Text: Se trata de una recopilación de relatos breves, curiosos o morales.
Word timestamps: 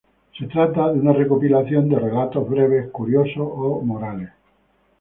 Se 0.35 0.47
trata 0.47 0.91
de 0.91 0.99
una 0.99 1.13
recopilación 1.13 1.87
de 1.87 1.99
relatos 1.99 2.49
breves, 2.49 2.89
curiosos 2.89 3.47
o 3.47 3.81
morales. 3.81 4.31